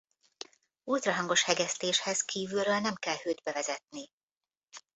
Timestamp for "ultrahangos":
0.83-1.43